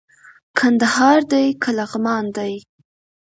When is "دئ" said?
1.31-1.47, 2.35-2.55